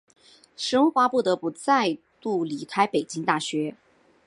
[0.57, 3.75] 石蕴华不得不再度离开北京大学。